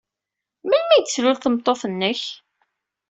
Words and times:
Melmi 0.65 0.91
ay 0.95 1.03
tlul 1.05 1.37
tmeṭṭut-nnek? 1.37 2.21